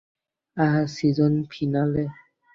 [0.57, 2.05] আজ season finale.